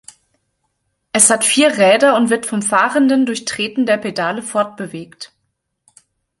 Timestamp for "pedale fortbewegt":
3.97-5.31